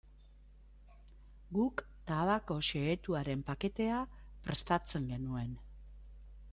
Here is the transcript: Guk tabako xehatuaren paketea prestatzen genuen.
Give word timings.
Guk 1.57 1.83
tabako 2.11 2.57
xehatuaren 2.69 3.45
paketea 3.51 4.01
prestatzen 4.49 5.11
genuen. 5.15 5.55